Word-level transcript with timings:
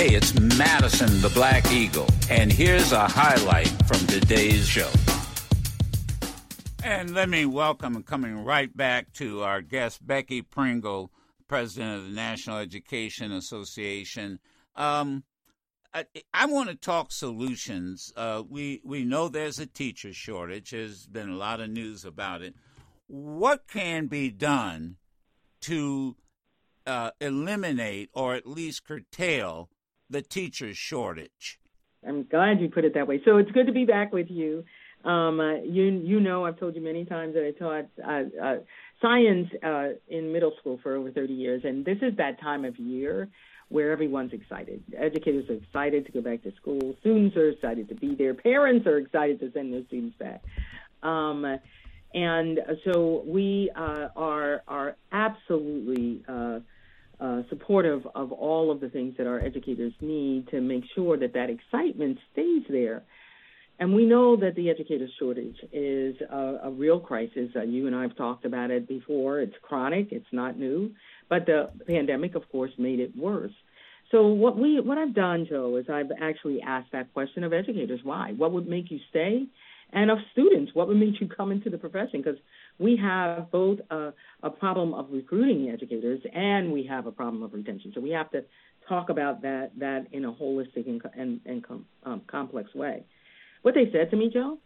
Hey, 0.00 0.14
it's 0.14 0.32
Madison 0.56 1.20
the 1.20 1.28
Black 1.28 1.70
Eagle, 1.70 2.08
and 2.30 2.50
here's 2.50 2.90
a 2.92 3.06
highlight 3.06 3.68
from 3.86 3.98
today's 4.06 4.66
show. 4.66 4.90
And 6.82 7.12
let 7.12 7.28
me 7.28 7.44
welcome, 7.44 7.96
and 7.96 8.06
coming 8.06 8.42
right 8.42 8.74
back 8.74 9.12
to 9.16 9.42
our 9.42 9.60
guest, 9.60 10.06
Becky 10.06 10.40
Pringle, 10.40 11.12
president 11.48 11.98
of 11.98 12.04
the 12.04 12.14
National 12.14 12.56
Education 12.56 13.30
Association. 13.30 14.38
Um, 14.74 15.24
I, 15.92 16.06
I 16.32 16.46
want 16.46 16.70
to 16.70 16.76
talk 16.76 17.12
solutions. 17.12 18.10
Uh, 18.16 18.42
we 18.48 18.80
we 18.82 19.04
know 19.04 19.28
there's 19.28 19.58
a 19.58 19.66
teacher 19.66 20.14
shortage. 20.14 20.70
There's 20.70 21.06
been 21.06 21.28
a 21.28 21.36
lot 21.36 21.60
of 21.60 21.68
news 21.68 22.06
about 22.06 22.40
it. 22.40 22.54
What 23.06 23.68
can 23.68 24.06
be 24.06 24.30
done 24.30 24.96
to 25.60 26.16
uh, 26.86 27.10
eliminate 27.20 28.08
or 28.14 28.34
at 28.34 28.46
least 28.46 28.86
curtail 28.86 29.68
the 30.10 30.22
teacher 30.22 30.74
shortage? 30.74 31.58
I'm 32.06 32.24
glad 32.24 32.60
you 32.60 32.68
put 32.68 32.84
it 32.84 32.94
that 32.94 33.06
way. 33.06 33.20
So 33.24 33.36
it's 33.36 33.50
good 33.52 33.66
to 33.66 33.72
be 33.72 33.84
back 33.84 34.12
with 34.12 34.30
you. 34.30 34.64
Um, 35.04 35.40
uh, 35.40 35.54
you 35.62 35.84
you 35.84 36.20
know 36.20 36.44
I've 36.44 36.58
told 36.58 36.74
you 36.74 36.82
many 36.82 37.04
times 37.06 37.34
that 37.34 37.46
I 37.46 37.52
taught 37.52 37.86
uh, 38.06 38.44
uh, 38.44 38.56
science 39.00 39.48
uh, 39.62 39.88
in 40.08 40.32
middle 40.32 40.52
school 40.60 40.78
for 40.82 40.94
over 40.94 41.10
30 41.10 41.32
years, 41.32 41.62
and 41.64 41.84
this 41.84 41.98
is 42.02 42.16
that 42.18 42.40
time 42.40 42.64
of 42.64 42.76
year 42.78 43.28
where 43.68 43.92
everyone's 43.92 44.32
excited. 44.32 44.82
Educators 44.98 45.48
are 45.48 45.54
excited 45.54 46.04
to 46.04 46.12
go 46.12 46.20
back 46.20 46.42
to 46.42 46.52
school. 46.56 46.94
Students 47.00 47.36
are 47.36 47.50
excited 47.50 47.88
to 47.88 47.94
be 47.94 48.14
there. 48.14 48.34
Parents 48.34 48.86
are 48.86 48.98
excited 48.98 49.38
to 49.40 49.52
send 49.52 49.72
their 49.72 49.84
students 49.86 50.16
back. 50.18 50.42
Um, 51.02 51.58
and 52.12 52.58
so 52.84 53.22
we 53.24 53.70
uh, 53.76 54.08
are 54.16 54.62
are 54.66 54.96
absolutely 55.12 56.22
uh, 57.20 57.42
supportive 57.48 58.06
of 58.14 58.32
all 58.32 58.70
of 58.70 58.80
the 58.80 58.88
things 58.88 59.14
that 59.18 59.26
our 59.26 59.40
educators 59.40 59.92
need 60.00 60.48
to 60.48 60.60
make 60.60 60.84
sure 60.94 61.16
that 61.18 61.34
that 61.34 61.50
excitement 61.50 62.18
stays 62.32 62.62
there. 62.68 63.02
And 63.78 63.94
we 63.94 64.04
know 64.04 64.36
that 64.36 64.54
the 64.56 64.68
educator 64.68 65.06
shortage 65.18 65.56
is 65.72 66.16
a, 66.30 66.60
a 66.64 66.70
real 66.70 67.00
crisis. 67.00 67.50
Uh, 67.56 67.62
you 67.62 67.86
and 67.86 67.96
I 67.96 68.02
have 68.02 68.16
talked 68.16 68.44
about 68.44 68.70
it 68.70 68.86
before. 68.86 69.40
It's 69.40 69.54
chronic. 69.62 70.08
It's 70.12 70.26
not 70.32 70.58
new. 70.58 70.92
But 71.28 71.46
the 71.46 71.70
pandemic, 71.86 72.34
of 72.34 72.46
course, 72.50 72.72
made 72.76 73.00
it 73.00 73.16
worse. 73.16 73.52
So 74.10 74.26
what 74.26 74.58
we 74.58 74.80
what 74.80 74.98
I've 74.98 75.14
done, 75.14 75.46
Joe, 75.48 75.76
is 75.76 75.86
I've 75.88 76.10
actually 76.20 76.60
asked 76.60 76.92
that 76.92 77.12
question 77.14 77.44
of 77.44 77.52
educators: 77.52 78.00
Why? 78.02 78.32
What 78.36 78.52
would 78.52 78.68
make 78.68 78.90
you 78.90 78.98
stay? 79.08 79.46
And 79.92 80.10
of 80.10 80.18
students, 80.32 80.72
what 80.74 80.88
would 80.88 80.96
make 80.96 81.20
you 81.20 81.28
come 81.28 81.50
into 81.50 81.70
the 81.70 81.78
profession? 81.78 82.22
Because 82.22 82.38
we 82.80 82.96
have 82.96 83.50
both 83.52 83.78
a, 83.90 84.12
a 84.42 84.50
problem 84.50 84.94
of 84.94 85.06
recruiting 85.10 85.70
educators 85.70 86.20
and 86.32 86.72
we 86.72 86.86
have 86.86 87.06
a 87.06 87.12
problem 87.12 87.42
of 87.42 87.52
retention. 87.52 87.92
So 87.94 88.00
we 88.00 88.10
have 88.10 88.30
to 88.30 88.44
talk 88.88 89.10
about 89.10 89.42
that 89.42 89.72
that 89.78 90.06
in 90.12 90.24
a 90.24 90.32
holistic 90.32 90.88
and, 90.88 91.00
and, 91.16 91.40
and 91.44 91.62
com, 91.62 91.84
um, 92.04 92.22
complex 92.26 92.74
way. 92.74 93.04
What 93.62 93.74
they 93.74 93.90
said 93.92 94.10
to 94.10 94.16
me, 94.16 94.30
Joe, 94.32 94.58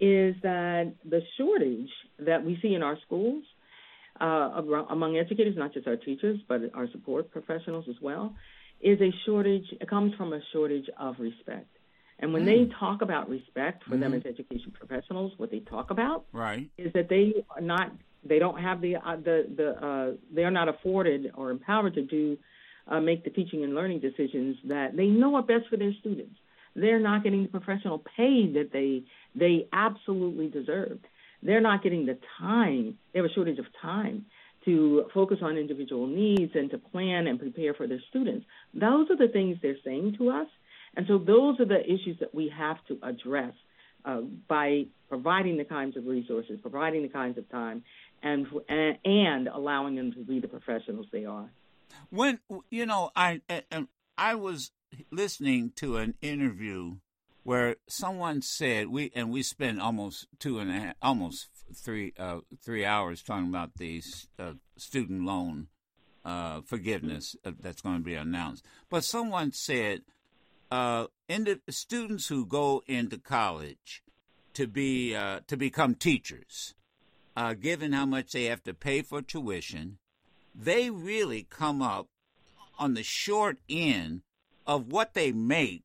is 0.00 0.34
that 0.42 0.92
the 1.08 1.20
shortage 1.38 1.90
that 2.18 2.44
we 2.44 2.58
see 2.60 2.74
in 2.74 2.82
our 2.82 2.98
schools 3.06 3.44
uh, 4.20 4.60
among 4.90 5.16
educators, 5.16 5.54
not 5.56 5.72
just 5.72 5.86
our 5.86 5.96
teachers, 5.96 6.40
but 6.48 6.60
our 6.74 6.90
support 6.90 7.30
professionals 7.30 7.86
as 7.88 7.96
well, 8.02 8.34
is 8.80 9.00
a 9.00 9.10
shortage. 9.24 9.66
It 9.80 9.88
comes 9.88 10.12
from 10.16 10.32
a 10.32 10.40
shortage 10.52 10.86
of 10.98 11.14
respect. 11.20 11.68
And 12.18 12.32
when 12.32 12.42
mm. 12.42 12.46
they 12.46 12.74
talk 12.78 13.02
about 13.02 13.28
respect 13.28 13.84
for 13.84 13.90
mm-hmm. 13.90 14.00
them 14.00 14.14
as 14.14 14.22
education 14.26 14.72
professionals, 14.72 15.32
what 15.36 15.50
they 15.50 15.60
talk 15.60 15.90
about 15.90 16.24
right. 16.32 16.70
is 16.78 16.92
that 16.92 17.08
they 17.08 17.44
are 17.50 17.60
not, 17.60 17.92
they 18.24 18.38
don't 18.38 18.60
have 18.60 18.80
the 18.80 18.96
uh, 18.96 19.16
the 19.16 19.46
the 19.56 19.86
uh, 19.86 20.12
they 20.32 20.44
are 20.44 20.50
not 20.50 20.68
afforded 20.68 21.32
or 21.34 21.50
empowered 21.50 21.94
to 21.94 22.02
do 22.02 22.38
uh, 22.86 23.00
make 23.00 23.24
the 23.24 23.30
teaching 23.30 23.64
and 23.64 23.74
learning 23.74 24.00
decisions 24.00 24.56
that 24.64 24.96
they 24.96 25.06
know 25.06 25.34
are 25.36 25.42
best 25.42 25.68
for 25.68 25.76
their 25.76 25.92
students. 26.00 26.36
They're 26.74 27.00
not 27.00 27.22
getting 27.22 27.42
the 27.42 27.48
professional 27.48 27.98
pay 28.16 28.52
that 28.52 28.70
they 28.72 29.02
they 29.34 29.68
absolutely 29.72 30.48
deserve. 30.48 30.98
They're 31.42 31.60
not 31.60 31.82
getting 31.82 32.06
the 32.06 32.18
time. 32.38 32.98
They 33.12 33.18
have 33.18 33.26
a 33.26 33.32
shortage 33.32 33.58
of 33.58 33.66
time 33.80 34.26
to 34.64 35.06
focus 35.12 35.38
on 35.42 35.56
individual 35.56 36.06
needs 36.06 36.52
and 36.54 36.70
to 36.70 36.78
plan 36.78 37.26
and 37.26 37.38
prepare 37.38 37.74
for 37.74 37.86
their 37.86 38.00
students. 38.10 38.46
Those 38.72 39.10
are 39.10 39.16
the 39.16 39.32
things 39.32 39.58
they're 39.60 39.76
saying 39.84 40.14
to 40.18 40.30
us 40.30 40.46
and 40.96 41.06
so 41.06 41.18
those 41.18 41.58
are 41.60 41.64
the 41.64 41.82
issues 41.84 42.18
that 42.20 42.34
we 42.34 42.52
have 42.56 42.76
to 42.88 42.98
address 43.02 43.54
uh, 44.04 44.20
by 44.48 44.86
providing 45.08 45.56
the 45.56 45.64
kinds 45.64 45.96
of 45.96 46.06
resources, 46.06 46.58
providing 46.60 47.02
the 47.02 47.08
kinds 47.08 47.38
of 47.38 47.48
time, 47.50 47.82
and 48.22 48.46
and 48.68 48.98
and 49.04 49.48
allowing 49.48 49.96
them 49.96 50.12
to 50.12 50.24
be 50.24 50.40
the 50.40 50.48
professionals 50.48 51.06
they 51.12 51.24
are. 51.24 51.50
When 52.10 52.38
you 52.70 52.86
know, 52.86 53.10
I 53.14 53.40
I 54.18 54.34
was 54.34 54.70
listening 55.10 55.72
to 55.76 55.96
an 55.96 56.14
interview 56.20 56.96
where 57.44 57.76
someone 57.88 58.42
said 58.42 58.88
we 58.88 59.10
and 59.14 59.30
we 59.30 59.42
spent 59.42 59.80
almost 59.80 60.26
two 60.38 60.58
and 60.58 60.70
a 60.70 60.74
half, 60.74 60.94
almost 61.02 61.48
three 61.74 62.12
uh, 62.18 62.38
three 62.62 62.84
hours 62.84 63.22
talking 63.22 63.48
about 63.48 63.74
the 63.76 64.02
uh, 64.38 64.52
student 64.76 65.24
loan 65.24 65.68
uh, 66.24 66.60
forgiveness 66.62 67.36
uh, 67.44 67.52
that's 67.60 67.82
going 67.82 67.98
to 67.98 68.04
be 68.04 68.14
announced. 68.14 68.64
But 68.88 69.04
someone 69.04 69.52
said 69.52 70.02
uh, 70.72 71.06
the 71.28 71.60
students 71.68 72.28
who 72.28 72.46
go 72.46 72.82
into 72.86 73.18
college 73.18 74.02
to 74.54 74.66
be 74.66 75.14
uh, 75.14 75.40
to 75.46 75.54
become 75.54 75.94
teachers, 75.94 76.74
uh, 77.36 77.52
given 77.52 77.92
how 77.92 78.06
much 78.06 78.32
they 78.32 78.44
have 78.44 78.62
to 78.62 78.72
pay 78.72 79.02
for 79.02 79.20
tuition, 79.20 79.98
they 80.54 80.88
really 80.88 81.46
come 81.50 81.82
up 81.82 82.06
on 82.78 82.94
the 82.94 83.02
short 83.02 83.58
end 83.68 84.22
of 84.66 84.90
what 84.90 85.12
they 85.12 85.30
make 85.30 85.84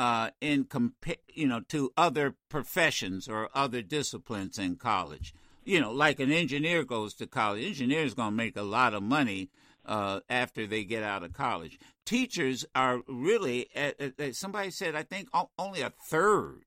uh, 0.00 0.30
in 0.40 0.64
compa- 0.64 1.18
you 1.32 1.46
know 1.46 1.60
to 1.60 1.92
other 1.96 2.34
professions 2.48 3.28
or 3.28 3.50
other 3.54 3.82
disciplines 3.82 4.58
in 4.58 4.74
college. 4.74 5.32
You 5.64 5.80
know, 5.80 5.92
like 5.92 6.18
an 6.18 6.32
engineer 6.32 6.82
goes 6.82 7.14
to 7.14 7.28
college, 7.28 7.64
engineer 7.64 8.02
is 8.02 8.14
going 8.14 8.30
to 8.30 8.36
make 8.36 8.56
a 8.56 8.62
lot 8.62 8.94
of 8.94 9.02
money 9.04 9.50
uh, 9.84 10.20
after 10.28 10.66
they 10.66 10.84
get 10.84 11.02
out 11.02 11.22
of 11.22 11.32
college. 11.32 11.78
Teachers 12.04 12.64
are 12.74 13.00
really, 13.06 13.68
uh, 13.76 13.92
uh, 14.00 14.32
somebody 14.32 14.70
said, 14.70 14.94
I 14.94 15.02
think 15.02 15.28
only 15.58 15.80
a 15.82 15.90
third 15.90 16.64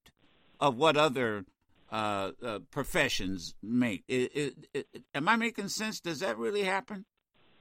of 0.60 0.78
what 0.78 0.98
other 0.98 1.46
uh, 1.92 2.32
uh, 2.44 2.60
professions 2.72 3.56
make. 3.62 4.04
It, 4.08 4.32
it, 4.36 4.68
it, 4.74 5.04
am 5.14 5.28
I 5.28 5.36
making 5.36 5.70
sense? 5.70 6.00
Does 6.00 6.20
that 6.20 6.38
really 6.38 6.64
happen? 6.64 7.06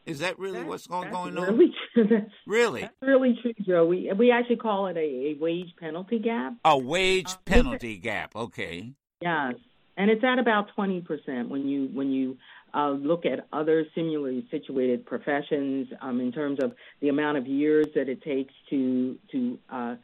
Is 0.06 0.19
that 0.19 0.38
really 0.38 0.59
that's, 0.59 0.69
what's 0.69 0.87
going, 0.87 1.10
going 1.10 1.38
on? 1.38 1.56
Really, 1.56 1.72
that's, 1.97 2.32
really, 2.47 2.81
that's 2.82 2.94
really 3.00 3.38
true, 3.41 3.54
Joe. 3.66 3.87
We 3.87 4.12
we 4.16 4.31
actually 4.31 4.56
call 4.56 4.87
it 4.88 4.97
a, 4.97 5.00
a 5.00 5.37
wage 5.41 5.75
penalty 5.78 6.19
gap. 6.19 6.54
A 6.64 6.76
wage 6.76 7.31
uh, 7.31 7.37
penalty 7.47 7.97
gap. 7.97 8.37
Okay. 8.37 8.93
Yes, 9.22 9.54
and 9.97 10.10
it's 10.10 10.22
at 10.22 10.38
about 10.38 10.69
twenty 10.75 11.00
percent 11.00 11.48
when 11.48 11.66
you 11.66 11.88
when 11.93 12.10
you 12.10 12.37
uh, 12.75 12.91
look 12.91 13.25
at 13.25 13.47
other 13.53 13.87
similarly 13.95 14.47
situated 14.51 15.07
professions 15.07 15.89
um, 16.01 16.21
in 16.21 16.33
terms 16.33 16.59
of 16.62 16.73
the 17.01 17.09
amount 17.09 17.39
of 17.39 17.47
years 17.47 17.87
that 17.95 18.09
it 18.09 18.23
takes 18.23 18.53
to 18.71 19.17
to 19.31 19.59
uh, 19.71 19.95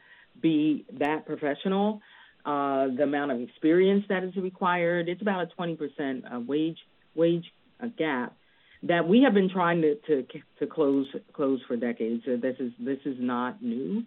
be 0.41 0.85
that 0.99 1.25
professional, 1.25 2.01
uh, 2.45 2.87
the 2.95 3.03
amount 3.03 3.31
of 3.31 3.41
experience 3.41 4.05
that 4.09 4.23
is 4.23 4.35
required. 4.37 5.09
It's 5.09 5.21
about 5.21 5.51
a 5.51 5.61
20% 5.61 6.33
uh, 6.33 6.39
wage 6.39 6.79
wage 7.13 7.45
uh, 7.81 7.87
gap 7.97 8.35
that 8.83 9.07
we 9.07 9.21
have 9.23 9.33
been 9.33 9.49
trying 9.49 9.81
to, 9.81 9.95
to 10.07 10.25
to 10.59 10.67
close 10.67 11.07
close 11.33 11.59
for 11.67 11.75
decades. 11.75 12.23
So 12.25 12.37
this 12.37 12.55
is 12.59 12.71
this 12.79 12.99
is 13.05 13.17
not 13.19 13.61
new. 13.61 14.03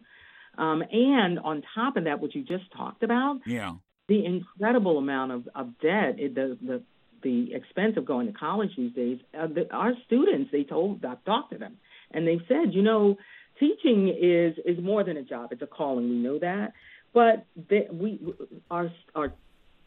Um, 0.56 0.84
and 0.90 1.38
on 1.40 1.62
top 1.74 1.96
of 1.96 2.04
that, 2.04 2.20
what 2.20 2.34
you 2.34 2.42
just 2.42 2.70
talked 2.76 3.02
about, 3.02 3.40
yeah, 3.46 3.74
the 4.08 4.24
incredible 4.24 4.98
amount 4.98 5.32
of, 5.32 5.48
of 5.54 5.78
debt, 5.80 6.18
it, 6.18 6.34
the 6.34 6.56
the 6.62 6.82
the 7.24 7.52
expense 7.52 7.96
of 7.96 8.04
going 8.04 8.28
to 8.28 8.32
college 8.32 8.70
these 8.76 8.92
days, 8.92 9.18
uh, 9.36 9.48
the, 9.48 9.72
our 9.74 9.94
students, 10.06 10.50
they 10.52 10.62
told, 10.62 11.04
I've 11.04 11.24
talked 11.24 11.52
to 11.52 11.58
them, 11.58 11.78
and 12.12 12.26
they 12.26 12.40
said, 12.46 12.72
you 12.72 12.82
know, 12.82 13.16
teaching 13.58 14.08
is 14.08 14.54
is 14.64 14.82
more 14.82 15.02
than 15.02 15.16
a 15.16 15.22
job; 15.22 15.50
it's 15.50 15.62
a 15.62 15.66
calling. 15.66 16.08
We 16.08 16.16
know 16.16 16.38
that, 16.38 16.74
but 17.12 17.46
they, 17.68 17.88
we 17.90 18.20
our 18.70 18.92
our 19.14 19.32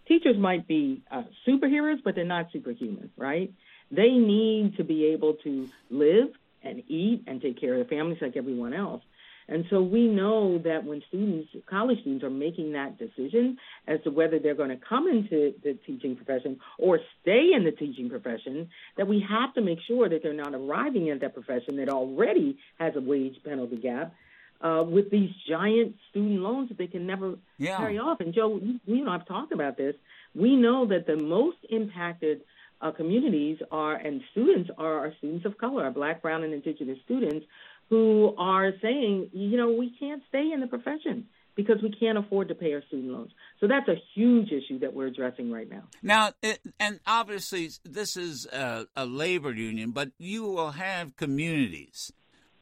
teachers 0.08 0.38
might 0.38 0.68
be 0.68 1.04
uh, 1.12 1.24
superheroes, 1.48 2.04
but 2.04 2.16
they're 2.16 2.26
not 2.26 2.48
superhuman, 2.52 3.12
right? 3.18 3.54
They 3.92 4.10
need 4.10 4.76
to 4.78 4.84
be 4.84 5.06
able 5.06 5.36
to 5.44 5.70
live 5.90 6.30
and 6.64 6.84
eat 6.88 7.24
and 7.28 7.42
take 7.42 7.60
care 7.60 7.74
of 7.74 7.88
their 7.88 7.98
families 7.98 8.20
like 8.22 8.36
everyone 8.36 8.74
else. 8.74 9.02
And 9.50 9.66
so 9.70 9.82
we 9.82 10.08
know 10.08 10.58
that 10.60 10.84
when 10.84 11.02
students, 11.08 11.50
college 11.70 12.02
students, 12.02 12.24
are 12.24 12.30
making 12.30 12.74
that 12.74 12.98
decision 12.98 13.58
as 13.88 14.00
to 14.04 14.10
whether 14.10 14.40
they're 14.40 14.56
going 14.56 14.70
to 14.70 14.78
come 14.78 15.08
into 15.08 15.54
the 15.64 15.78
teaching 15.86 16.16
profession 16.16 16.60
or 16.78 17.00
stay 17.22 17.52
in 17.56 17.64
the 17.64 17.72
teaching 17.72 18.10
profession, 18.10 18.70
that 18.98 19.08
we 19.08 19.26
have 19.28 19.54
to 19.54 19.62
make 19.62 19.80
sure 19.88 20.10
that 20.10 20.22
they're 20.22 20.34
not 20.34 20.54
arriving 20.54 21.10
at 21.10 21.22
that 21.22 21.34
profession 21.34 21.78
that 21.78 21.90
already 21.90 22.58
has 22.78 22.94
a 22.96 23.02
wage 23.02 23.38
penalty 23.46 23.78
gap. 23.78 24.14
Uh, 24.60 24.82
with 24.82 25.12
these 25.12 25.30
giant 25.48 25.94
student 26.10 26.40
loans 26.40 26.68
that 26.70 26.80
they 26.80 26.88
can 26.88 27.06
never 27.06 27.36
yeah. 27.60 27.78
carry 27.78 28.00
off. 28.00 28.20
And 28.22 28.34
Joe, 28.34 28.60
you, 28.60 28.80
you 28.88 29.06
know, 29.06 29.12
I've 29.12 29.28
talked 29.28 29.52
about 29.52 29.78
this. 29.78 29.94
We 30.34 30.56
know 30.56 30.88
that 30.88 31.06
the 31.06 31.16
most 31.16 31.58
impacted 31.70 32.42
uh, 32.82 32.92
communities 32.92 33.60
are 33.72 33.96
and 33.96 34.22
students 34.32 34.72
are 34.78 35.00
our 35.00 35.14
students 35.20 35.46
of 35.46 35.58
color, 35.60 35.84
our 35.84 35.92
Black, 35.92 36.24
Brown, 36.24 36.44
and 36.44 36.54
Indigenous 36.54 36.98
students 37.06 37.46
who 37.90 38.34
are 38.38 38.72
saying, 38.82 39.30
you 39.34 39.58
know, 39.58 39.72
we 39.72 39.96
can't 40.00 40.22
stay 40.30 40.52
in 40.54 40.60
the 40.60 40.68
profession 40.68 41.28
because 41.56 41.82
we 41.82 41.92
can't 41.92 42.18
afford 42.18 42.48
to 42.50 42.56
pay 42.56 42.74
our 42.74 42.84
student 42.88 43.12
loans. 43.12 43.32
So 43.60 43.68
that's 43.68 43.88
a 43.88 43.96
huge 44.14 44.52
issue 44.52 44.80
that 44.80 44.94
we're 44.94 45.08
addressing 45.08 45.52
right 45.52 45.70
now. 45.70 45.84
Now, 46.04 46.32
and 46.80 47.00
obviously, 47.08 47.72
this 47.84 48.16
is 48.16 48.46
a, 48.46 48.86
a 48.96 49.06
labor 49.06 49.52
union, 49.52 49.92
but 49.92 50.12
you 50.20 50.44
will 50.44 50.72
have 50.72 51.16
communities 51.16 52.12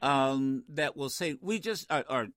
um, 0.02 0.64
that 0.68 0.96
will 0.96 1.08
say 1.08 1.36
we 1.40 1.58
just 1.58 1.90
are, 1.90 2.04
are, 2.08 2.28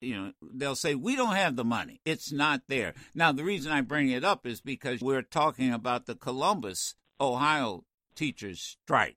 you 0.00 0.16
know 0.16 0.32
they'll 0.54 0.74
say 0.74 0.94
we 0.94 1.16
don't 1.16 1.34
have 1.34 1.56
the 1.56 1.64
money 1.64 2.00
it's 2.04 2.32
not 2.32 2.62
there 2.68 2.94
now 3.14 3.32
the 3.32 3.44
reason 3.44 3.70
i 3.72 3.80
bring 3.80 4.10
it 4.10 4.24
up 4.24 4.46
is 4.46 4.60
because 4.60 5.00
we're 5.00 5.22
talking 5.22 5.72
about 5.72 6.06
the 6.06 6.14
columbus 6.14 6.94
ohio 7.20 7.84
teachers 8.14 8.76
strike 8.82 9.16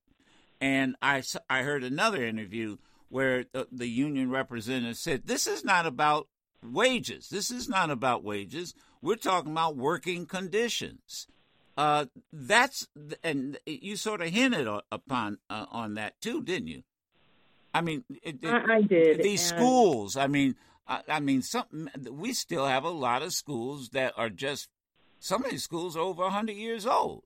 and 0.61 0.95
i 1.01 1.21
i 1.49 1.63
heard 1.63 1.83
another 1.83 2.23
interview 2.23 2.77
where 3.09 3.45
the, 3.51 3.67
the 3.71 3.87
union 3.87 4.29
representative 4.29 4.97
said 4.97 5.25
this 5.25 5.47
is 5.47 5.63
not 5.63 5.85
about 5.85 6.27
wages 6.63 7.29
this 7.29 7.51
is 7.51 7.69
not 7.69 7.89
about 7.89 8.23
wages 8.23 8.73
we're 9.01 9.15
talking 9.15 9.51
about 9.51 9.75
working 9.75 10.25
conditions 10.25 11.27
uh, 11.79 12.07
that's 12.33 12.89
and 13.23 13.57
you 13.65 13.95
sort 13.95 14.19
of 14.21 14.27
hinted 14.27 14.67
upon 14.91 15.37
uh, 15.49 15.65
on 15.71 15.93
that 15.93 16.19
too, 16.19 16.43
didn't 16.43 16.67
you? 16.67 16.83
I 17.73 17.79
mean, 17.79 18.03
it, 18.21 18.43
it, 18.43 18.49
I, 18.49 18.75
I, 18.75 18.81
did. 18.81 19.23
These 19.23 19.41
schools. 19.41 20.17
I 20.17 20.27
mean, 20.27 20.55
I, 20.85 21.03
I, 21.07 21.19
mean, 21.21 21.41
some 21.41 21.89
we 22.11 22.33
still 22.33 22.65
have 22.65 22.83
a 22.83 22.89
lot 22.89 23.21
of 23.21 23.31
schools 23.31 23.91
that 23.91 24.11
are 24.17 24.29
just. 24.29 24.67
Some 25.21 25.45
of 25.45 25.51
these 25.51 25.63
schools 25.63 25.95
are 25.95 26.01
over 26.01 26.29
hundred 26.29 26.57
years 26.57 26.85
old. 26.85 27.23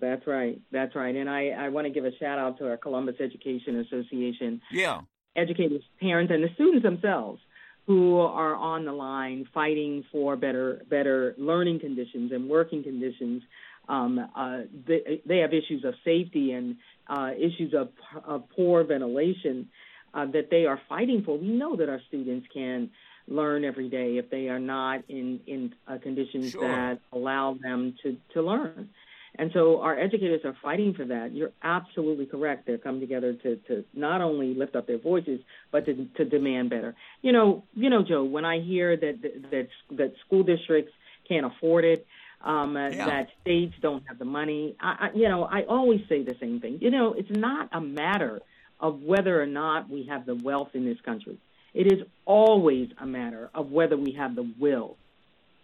That's 0.00 0.26
right. 0.26 0.60
That's 0.70 0.94
right. 0.94 1.14
And 1.14 1.28
I, 1.28 1.48
I 1.48 1.68
want 1.70 1.86
to 1.86 1.90
give 1.90 2.04
a 2.04 2.16
shout 2.18 2.38
out 2.38 2.58
to 2.58 2.68
our 2.68 2.76
Columbus 2.76 3.16
Education 3.20 3.80
Association. 3.80 4.60
Yeah. 4.70 5.00
Educators, 5.34 5.82
parents, 6.00 6.32
and 6.32 6.42
the 6.42 6.48
students 6.54 6.82
themselves 6.82 7.40
who 7.86 8.18
are 8.18 8.54
on 8.54 8.84
the 8.84 8.92
line 8.92 9.46
fighting 9.54 10.04
for 10.10 10.36
better 10.36 10.82
better 10.90 11.34
learning 11.38 11.80
conditions 11.80 12.32
and 12.32 12.48
working 12.48 12.82
conditions. 12.82 13.42
Um, 13.88 14.18
uh, 14.34 14.62
they, 14.86 15.22
they 15.24 15.38
have 15.38 15.52
issues 15.52 15.84
of 15.84 15.94
safety 16.04 16.52
and 16.52 16.76
uh, 17.06 17.30
issues 17.38 17.72
of, 17.72 17.90
of 18.24 18.48
poor 18.50 18.82
ventilation 18.82 19.68
uh, 20.12 20.26
that 20.32 20.50
they 20.50 20.66
are 20.66 20.80
fighting 20.88 21.22
for. 21.24 21.38
We 21.38 21.48
know 21.48 21.76
that 21.76 21.88
our 21.88 22.00
students 22.08 22.48
can 22.52 22.90
learn 23.28 23.64
every 23.64 23.88
day 23.88 24.16
if 24.16 24.30
they 24.30 24.48
are 24.48 24.58
not 24.58 25.04
in 25.08 25.40
in 25.46 25.74
uh, 25.86 25.98
conditions 25.98 26.52
sure. 26.52 26.66
that 26.66 27.00
allow 27.12 27.56
them 27.62 27.94
to 28.02 28.16
to 28.34 28.42
learn. 28.42 28.90
And 29.38 29.50
so 29.52 29.80
our 29.80 29.98
educators 29.98 30.40
are 30.44 30.56
fighting 30.62 30.94
for 30.94 31.04
that. 31.04 31.32
You're 31.32 31.52
absolutely 31.62 32.26
correct. 32.26 32.66
They're 32.66 32.78
coming 32.78 33.00
together 33.00 33.34
to, 33.34 33.56
to 33.68 33.84
not 33.94 34.20
only 34.20 34.54
lift 34.54 34.76
up 34.76 34.86
their 34.86 34.98
voices, 34.98 35.40
but 35.70 35.86
to, 35.86 36.08
to 36.16 36.24
demand 36.24 36.70
better. 36.70 36.94
You 37.22 37.32
know, 37.32 37.64
you 37.74 37.90
know, 37.90 38.02
Joe. 38.02 38.24
When 38.24 38.44
I 38.44 38.60
hear 38.60 38.96
that 38.96 39.22
that 39.50 39.68
that 39.92 40.12
school 40.26 40.42
districts 40.42 40.92
can't 41.28 41.46
afford 41.46 41.84
it, 41.84 42.06
um, 42.42 42.74
yeah. 42.76 43.06
that 43.06 43.28
states 43.42 43.74
don't 43.80 44.02
have 44.06 44.18
the 44.18 44.24
money. 44.24 44.76
I, 44.80 45.08
I, 45.12 45.16
you 45.16 45.28
know, 45.28 45.44
I 45.44 45.62
always 45.62 46.00
say 46.08 46.22
the 46.22 46.36
same 46.40 46.60
thing. 46.60 46.78
You 46.80 46.90
know, 46.90 47.12
it's 47.12 47.30
not 47.30 47.68
a 47.72 47.80
matter 47.80 48.40
of 48.80 49.02
whether 49.02 49.40
or 49.40 49.46
not 49.46 49.90
we 49.90 50.04
have 50.04 50.26
the 50.26 50.34
wealth 50.34 50.70
in 50.74 50.84
this 50.84 51.00
country. 51.00 51.38
It 51.74 51.92
is 51.92 52.06
always 52.24 52.88
a 52.98 53.06
matter 53.06 53.50
of 53.54 53.70
whether 53.70 53.96
we 53.96 54.12
have 54.12 54.34
the 54.34 54.50
will 54.58 54.96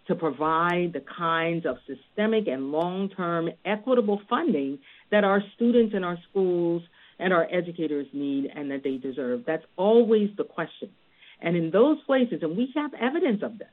to 0.08 0.14
provide 0.14 0.92
the 0.92 1.02
kinds 1.16 1.64
of 1.66 1.76
systemic 1.86 2.48
and 2.48 2.72
long-term 2.72 3.50
equitable 3.64 4.20
funding 4.28 4.78
that 5.10 5.24
our 5.24 5.42
students 5.54 5.94
in 5.94 6.02
our 6.02 6.18
schools 6.30 6.82
and 7.18 7.32
our 7.32 7.46
educators 7.52 8.06
need 8.12 8.50
and 8.54 8.70
that 8.70 8.82
they 8.82 8.96
deserve. 8.96 9.44
That's 9.46 9.64
always 9.76 10.30
the 10.36 10.44
question. 10.44 10.90
And 11.40 11.56
in 11.56 11.70
those 11.70 11.98
places, 12.04 12.40
and 12.42 12.56
we 12.56 12.72
have 12.74 12.92
evidence 12.94 13.42
of 13.42 13.58
this, 13.58 13.68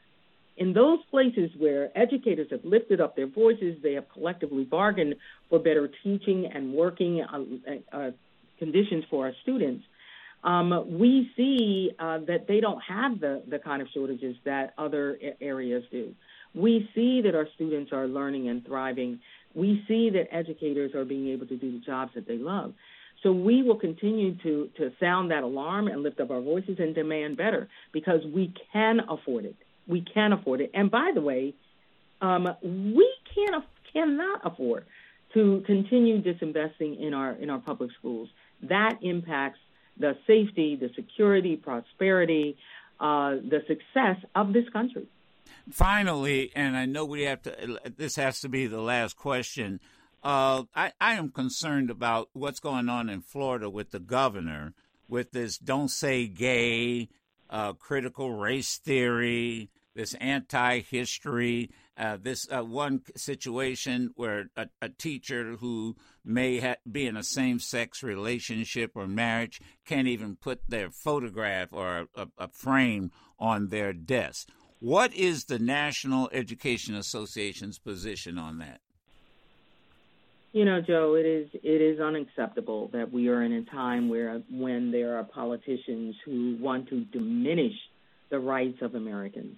in 0.58 0.74
those 0.74 1.00
places 1.10 1.50
where 1.58 1.90
educators 1.98 2.48
have 2.52 2.66
lifted 2.66 3.00
up 3.00 3.16
their 3.16 3.28
voices, 3.28 3.78
they 3.82 3.94
have 3.94 4.10
collectively 4.10 4.66
bargained 4.66 5.16
for 5.50 5.58
better 5.58 5.90
teaching 6.04 6.50
and 6.54 6.74
working 6.74 7.22
uh, 7.22 7.96
uh, 7.96 8.12
conditions 8.60 9.06
for 9.10 9.28
our 9.28 9.34
students. 9.42 9.86
Um, 10.44 11.00
we 11.00 11.32
see 11.36 11.92
uh, 12.00 12.20
that 12.28 12.48
they 12.48 12.60
don't 12.60 12.82
have 12.82 13.20
the, 13.20 13.44
the 13.48 13.60
kind 13.60 13.82
of 13.82 13.90
shortages 13.94 14.36
that 14.46 14.74
other 14.78 15.20
areas 15.42 15.84
do. 15.92 16.14
We 16.56 16.90
see 16.96 17.22
that 17.22 17.36
our 17.36 17.48
students 17.56 17.92
are 17.92 18.08
learning 18.08 18.48
and 18.48 18.66
thriving. 18.66 19.20
We 19.54 19.84
see 19.88 20.10
that 20.12 20.34
educators 20.34 20.96
are 20.96 21.06
being 21.06 21.28
able 21.30 21.48
to 21.48 21.58
do 21.58 21.72
the 21.72 21.86
jobs 21.86 22.12
that 22.16 22.28
they 22.28 22.38
love. 22.38 22.74
So 23.22 23.34
we 23.34 23.64
will 23.64 23.78
continue 23.78 24.36
to, 24.44 24.70
to 24.78 24.94
sound 25.00 25.32
that 25.32 25.44
alarm 25.44 25.88
and 25.88 26.02
lift 26.02 26.22
up 26.22 26.32
our 26.32 26.40
voices 26.40 26.78
and 26.80 26.96
demand 26.96 27.36
better 27.36 27.68
because 27.92 28.22
we 28.34 28.54
can 28.72 29.02
afford 29.10 29.44
it 29.44 29.56
we 29.90 30.02
can 30.02 30.32
afford 30.32 30.62
it. 30.62 30.72
And 30.74 30.90
by 30.90 31.12
the 31.14 31.20
way, 31.20 31.56
um, 32.22 32.48
we 32.62 33.14
can 33.34 33.64
cannot 33.92 34.42
afford 34.46 34.86
to 35.34 35.64
continue 35.66 36.22
disinvesting 36.22 37.00
in 37.02 37.14
our 37.14 37.34
in 37.34 37.50
our 37.50 37.60
public 37.60 37.90
schools. 37.98 38.30
That 38.64 39.00
impacts 39.02 39.60
the 40.00 40.18
safety, 40.26 40.76
the 40.76 40.90
security, 40.96 41.56
prosperity, 41.56 42.58
uh, 43.00 43.36
the 43.36 43.62
success 43.68 44.18
of 44.36 44.54
this 44.54 44.68
country. 44.70 45.08
Finally, 45.72 46.52
and 46.56 46.76
I 46.76 46.86
know 46.86 47.06
we 47.06 47.24
have 47.24 47.42
to. 47.44 47.80
This 47.98 48.16
has 48.16 48.42
to 48.42 48.50
be 48.50 48.68
the 48.68 48.82
last 48.82 49.18
question. 49.18 49.80
Uh, 50.24 50.64
I, 50.76 50.94
I 51.00 51.14
am 51.14 51.30
concerned 51.30 51.90
about 51.90 52.30
what's 52.34 52.60
going 52.60 52.90
on 52.90 53.10
in 53.10 53.22
Florida 53.22 53.70
with 53.70 53.92
the 53.92 54.00
governor, 54.00 54.74
with 55.08 55.32
this 55.32 55.58
"don't 55.58 55.90
say 55.90 56.28
gay," 56.28 57.10
uh, 57.50 57.74
critical 57.74 58.34
race 58.34 58.78
theory, 58.78 59.70
this 59.96 60.14
anti-history, 60.16 61.72
uh, 61.98 62.18
this 62.22 62.48
uh, 62.52 62.64
one 62.64 63.02
situation 63.16 64.12
where 64.16 64.50
a, 64.56 64.68
a 64.82 64.90
teacher 64.90 65.58
who 65.60 65.96
may 66.24 66.60
ha- 66.60 66.76
be 66.90 67.06
in 67.06 67.18
a 67.18 67.24
same-sex 67.24 68.04
relationship 68.04 68.92
or 68.96 69.08
marriage 69.08 69.60
can't 69.86 70.08
even 70.08 70.36
put 70.36 70.62
their 70.68 70.90
photograph 70.90 71.74
or 71.74 72.08
a, 72.16 72.28
a 72.38 72.48
frame 72.48 73.12
on 73.40 73.68
their 73.70 73.94
desk. 73.94 74.48
What 74.80 75.14
is 75.14 75.46
the 75.46 75.60
National 75.60 76.30
Education 76.32 76.96
Association's 76.96 77.80
position 77.80 78.38
on 78.38 78.60
that? 78.60 78.80
You 80.52 80.66
know, 80.66 80.82
Joe, 80.82 81.16
it 81.16 81.28
is 81.28 81.48
it 81.54 81.82
is 81.82 82.00
unacceptable 82.00 82.90
that 82.94 83.12
we 83.12 83.28
are 83.28 83.44
in 83.44 83.54
a 83.54 83.64
time 83.66 84.10
where 84.10 84.42
when 84.50 84.92
there 84.92 85.18
are 85.18 85.24
politicians 85.24 86.16
who 86.26 86.58
want 86.60 86.90
to 86.90 87.02
diminish 87.06 87.76
the 88.32 88.40
rights 88.40 88.82
of 88.82 88.96
Americans 88.96 89.58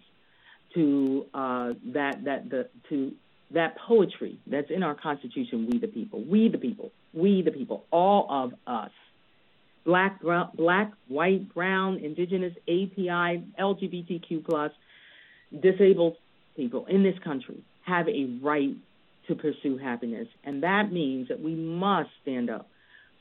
to 0.74 1.26
uh, 1.34 1.74
that 1.94 2.24
that 2.26 2.50
the 2.50 2.70
to 2.90 3.14
that 3.54 3.78
poetry 3.78 4.38
that's 4.48 4.70
in 4.70 4.84
our 4.84 4.96
Constitution. 4.96 5.68
We 5.70 5.80
the 5.80 5.88
people, 5.88 6.24
we 6.24 6.50
the 6.50 6.58
people, 6.58 6.92
we 7.14 7.42
the 7.42 7.52
people, 7.52 7.86
all 7.92 8.28
of 8.30 8.54
us. 8.66 8.92
Black, 9.84 10.22
brown, 10.22 10.52
black, 10.54 10.92
white, 11.08 11.52
brown, 11.54 11.98
indigenous, 11.98 12.54
API, 12.68 13.44
LGBTQ 13.60 14.46
plus, 14.46 14.72
disabled 15.60 16.18
people 16.56 16.86
in 16.86 17.02
this 17.02 17.18
country 17.24 17.64
have 17.84 18.08
a 18.08 18.26
right 18.42 18.76
to 19.28 19.36
pursue 19.36 19.78
happiness, 19.78 20.28
and 20.44 20.64
that 20.64 20.92
means 20.92 21.30
that 21.30 21.42
we 21.42 21.56
must 21.56 22.10
stand 22.22 22.50
up 22.50 22.68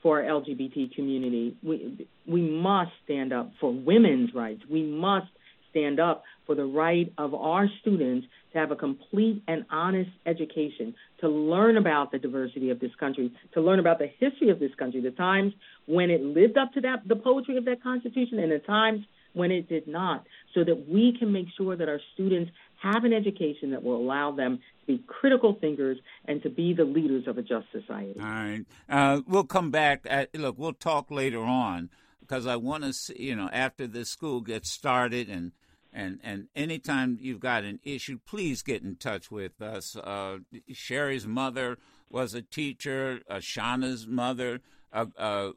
for 0.02 0.23
our 0.23 0.28
LGBT 0.40 0.95
community. 0.95 1.57
We 1.62 2.07
we 2.26 2.42
must 2.42 2.92
stand 3.04 3.33
up 3.33 3.52
for 3.61 3.73
women's 3.73 4.35
rights. 4.35 4.62
We 4.71 4.83
must 4.83 5.28
stand 5.71 6.00
up 6.00 6.25
for 6.50 6.57
the 6.57 6.64
right 6.64 7.12
of 7.16 7.33
our 7.33 7.69
students 7.80 8.26
to 8.52 8.59
have 8.59 8.73
a 8.73 8.75
complete 8.75 9.40
and 9.47 9.64
honest 9.71 10.11
education, 10.26 10.92
to 11.21 11.28
learn 11.28 11.76
about 11.76 12.11
the 12.11 12.19
diversity 12.19 12.71
of 12.71 12.80
this 12.80 12.90
country, 12.99 13.30
to 13.54 13.61
learn 13.61 13.78
about 13.78 14.00
the 14.00 14.09
history 14.19 14.50
of 14.50 14.59
this 14.59 14.75
country, 14.76 15.00
the 15.00 15.12
times 15.12 15.52
when 15.87 16.11
it 16.11 16.21
lived 16.21 16.59
up 16.59 16.73
to 16.73 16.80
that 16.80 17.07
the 17.07 17.14
poetry 17.14 17.57
of 17.57 17.64
that 17.66 17.80
Constitution 17.85 18.40
and 18.40 18.50
the 18.50 18.59
times 18.59 19.04
when 19.33 19.52
it 19.52 19.69
did 19.69 19.87
not, 19.87 20.26
so 20.52 20.64
that 20.64 20.88
we 20.88 21.16
can 21.16 21.33
make 21.33 21.47
sure 21.57 21.76
that 21.76 21.88
our 21.88 22.00
students 22.14 22.50
have 22.83 23.04
an 23.04 23.12
education 23.12 23.71
that 23.71 23.85
will 23.85 23.99
allow 23.99 24.33
them 24.33 24.57
to 24.57 24.87
be 24.88 25.04
critical 25.07 25.57
thinkers 25.61 25.99
and 26.25 26.42
to 26.42 26.50
be 26.50 26.75
the 26.75 26.83
leaders 26.83 27.28
of 27.28 27.38
a 27.38 27.42
just 27.42 27.66
society. 27.71 28.19
All 28.19 28.26
right. 28.26 28.64
Uh, 28.88 29.21
we'll 29.28 29.45
come 29.45 29.71
back. 29.71 30.00
At, 30.11 30.35
look, 30.35 30.59
we'll 30.59 30.73
talk 30.73 31.12
later 31.12 31.42
on 31.42 31.90
because 32.21 32.45
I 32.45 32.57
want 32.57 32.83
to 32.83 32.92
see, 32.92 33.23
you 33.23 33.37
know, 33.37 33.49
after 33.52 33.87
the 33.87 34.04
school 34.04 34.40
gets 34.40 34.69
started 34.69 35.28
and 35.28 35.52
and 35.92 36.20
and 36.23 36.49
anytime 36.54 37.18
you've 37.20 37.40
got 37.40 37.64
an 37.64 37.80
issue, 37.82 38.18
please 38.26 38.62
get 38.62 38.82
in 38.82 38.97
touch 38.97 39.30
with 39.30 39.61
us. 39.61 39.97
Uh, 39.97 40.38
Sherry's 40.73 41.26
mother 41.26 41.78
was 42.09 42.35
a 42.35 42.42
teacher. 42.42 43.20
Uh, 43.28 43.37
Shauna's 43.37 44.06
mother, 44.06 44.61
a, 44.92 45.06
a, 45.16 45.52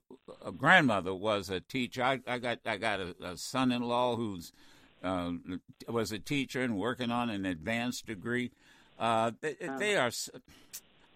a, 0.46 0.52
grandmother, 0.52 1.14
was 1.14 1.50
a 1.50 1.60
teacher. 1.60 2.04
I, 2.04 2.20
I 2.28 2.38
got 2.40 2.60
I 2.66 2.78
got 2.78 3.00
a, 3.00 3.16
a 3.22 3.38
son-in-law 3.38 4.16
who's 4.16 4.52
uh, 5.04 5.32
was 5.88 6.12
a 6.12 6.20
teacher 6.20 6.62
and 6.62 6.78
working 6.78 7.12
on 7.12 7.30
an 7.30 7.46
advanced 7.46 8.08
degree. 8.08 8.52
Uh, 8.98 9.32
they, 9.42 9.56
they, 9.80 9.98
are. 9.98 10.12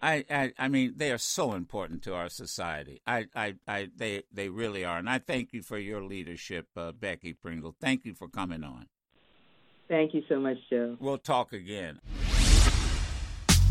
I, 0.02 0.24
I, 0.30 0.52
I 0.58 0.68
mean, 0.68 0.94
they 0.96 1.10
are 1.10 1.18
so 1.18 1.54
important 1.54 2.02
to 2.02 2.14
our 2.14 2.28
society. 2.28 3.00
I, 3.06 3.26
I, 3.34 3.54
I, 3.66 3.88
they, 3.96 4.24
they 4.32 4.48
really 4.48 4.84
are. 4.84 4.98
And 4.98 5.08
I 5.08 5.18
thank 5.18 5.52
you 5.52 5.62
for 5.62 5.78
your 5.78 6.02
leadership, 6.02 6.66
uh, 6.76 6.92
Becky 6.92 7.32
Pringle. 7.32 7.74
Thank 7.80 8.04
you 8.04 8.14
for 8.14 8.28
coming 8.28 8.62
on. 8.62 8.88
Thank 9.88 10.14
you 10.14 10.22
so 10.28 10.38
much, 10.38 10.58
Joe. 10.68 10.96
We'll 11.00 11.18
talk 11.18 11.52
again. 11.52 12.00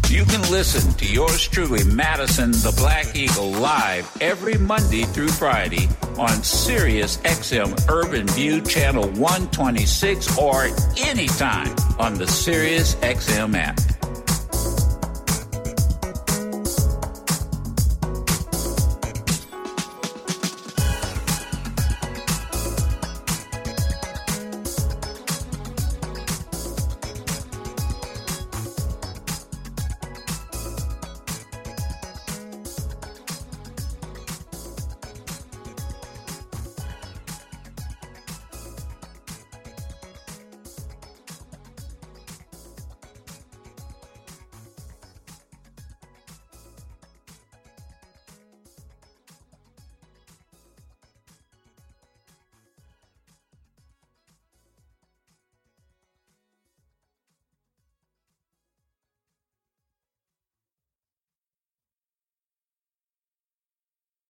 You 0.10 0.24
can 0.24 0.42
listen 0.50 0.94
to 0.94 1.06
yours 1.06 1.48
truly, 1.48 1.84
Madison 1.84 2.52
the 2.52 2.74
Black 2.78 3.14
Eagle, 3.16 3.52
live 3.52 4.10
every 4.22 4.58
Monday 4.58 5.04
through 5.04 5.28
Friday 5.28 5.90
on 6.18 6.44
Sirius 6.44 7.18
XM 7.18 7.90
Urban 7.90 8.26
View 8.30 8.62
Channel 8.62 9.04
126 9.04 10.38
or 10.38 10.70
anytime 10.98 11.76
on 12.00 12.16
the 12.16 12.26
Sirius 12.26 12.96
XM 12.96 13.54
app. 13.56 13.97